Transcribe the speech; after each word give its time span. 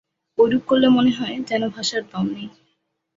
ঐরূপ 0.37 0.63
করলে 0.67 0.87
মনে 0.87 1.11
হয়, 1.11 1.35
যেন 1.49 1.63
ভাষার 1.69 2.03
দম 2.11 2.25
নেই। 2.35 2.47